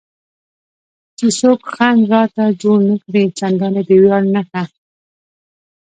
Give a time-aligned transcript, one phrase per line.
[1.17, 4.63] چې څوک خنډ راته جوړ نه کړي، چندانې د ویاړ نښه.